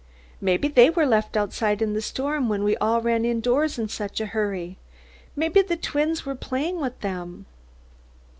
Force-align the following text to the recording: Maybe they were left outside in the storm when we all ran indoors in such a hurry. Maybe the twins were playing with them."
Maybe 0.41 0.67
they 0.67 0.89
were 0.89 1.05
left 1.05 1.37
outside 1.37 1.79
in 1.79 1.93
the 1.93 2.01
storm 2.01 2.49
when 2.49 2.63
we 2.63 2.75
all 2.77 3.01
ran 3.03 3.23
indoors 3.23 3.77
in 3.77 3.87
such 3.87 4.19
a 4.19 4.25
hurry. 4.25 4.79
Maybe 5.35 5.61
the 5.61 5.77
twins 5.77 6.25
were 6.25 6.33
playing 6.33 6.79
with 6.81 7.01
them." 7.01 7.45